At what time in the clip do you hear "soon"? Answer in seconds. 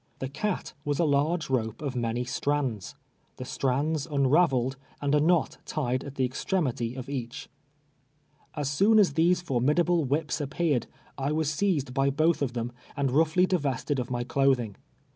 8.67-8.97